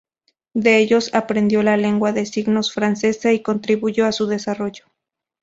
De 0.55 0.79
ellos 0.79 1.13
aprendió 1.13 1.61
la 1.61 1.77
lengua 1.77 2.11
de 2.11 2.25
signos 2.25 2.73
francesa 2.73 3.33
y 3.33 3.41
contribuyó 3.43 4.07
a 4.07 4.11
su 4.11 4.25
desarrollo. 4.25 4.85